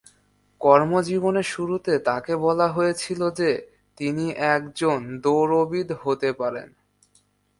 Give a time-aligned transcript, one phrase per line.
[0.61, 3.49] কর্মজীবনের শুরুতে তাকে বলা হয়েছিল যে
[3.97, 6.69] তিনি একজন দৌড়বিদ হতে পারেন।